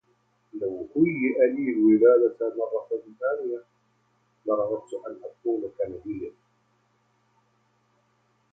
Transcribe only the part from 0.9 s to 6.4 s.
هُيئ لي الولادةَ مرةً ثانية، لرغبت أن أكون كندياً.